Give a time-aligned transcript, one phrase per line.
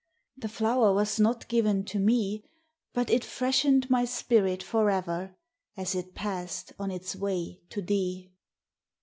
[0.35, 2.43] The flower was not given to me,
[2.91, 5.35] But it freshened my spirit forever,
[5.77, 8.31] As it passed, on its way to tiiee!